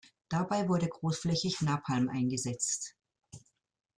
Dabei 0.29 0.67
wurde 0.67 0.87
großflächig 0.87 1.61
Napalm 1.61 2.09
eingesetzt. 2.09 2.95